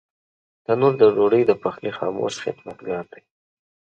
تنور 0.65 0.93
د 1.01 1.03
ډوډۍ 1.15 1.41
د 1.47 1.51
پخلي 1.63 1.91
خاموش 1.97 2.33
خدمتګار 2.43 3.05
دی 3.13 3.23